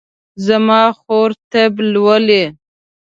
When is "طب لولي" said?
1.51-2.43